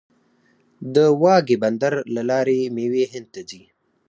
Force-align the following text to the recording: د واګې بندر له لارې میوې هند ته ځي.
د 0.95 0.97
واګې 1.21 1.55
بندر 1.63 1.93
له 2.15 2.21
لارې 2.29 2.59
میوې 2.75 3.05
هند 3.13 3.27
ته 3.33 3.41
ځي. 3.49 3.63